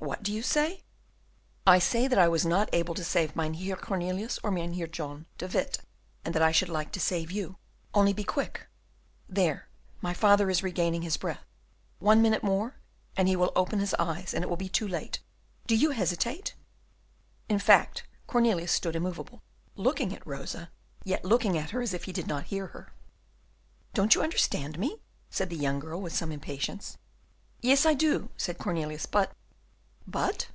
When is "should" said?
6.52-6.68